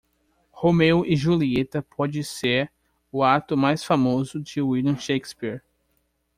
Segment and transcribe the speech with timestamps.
[0.51, 2.73] Romeu e Julieta pode ser
[3.11, 5.61] o ato mais famoso de William Shakespeare.